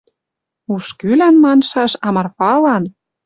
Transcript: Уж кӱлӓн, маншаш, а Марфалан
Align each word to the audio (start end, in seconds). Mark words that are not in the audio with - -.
Уж 0.73 0.85
кӱлӓн, 0.99 1.35
маншаш, 1.43 1.91
а 2.05 2.07
Марфалан 2.15 2.83